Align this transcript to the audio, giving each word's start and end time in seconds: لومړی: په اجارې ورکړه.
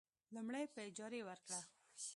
لومړی: 0.35 0.65
په 0.73 0.79
اجارې 0.87 1.21
ورکړه. 1.29 1.59